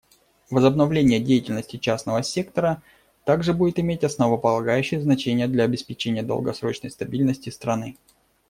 Возобновление 0.49 1.19
деятельности 1.19 1.77
частного 1.77 2.23
сектора 2.23 2.81
также 3.23 3.53
будет 3.53 3.77
иметь 3.77 4.03
основополагающее 4.03 4.99
значение 4.99 5.47
для 5.47 5.65
обеспечения 5.65 6.23
долгосрочной 6.23 6.89
стабильности 6.89 7.51
страны. 7.51 7.97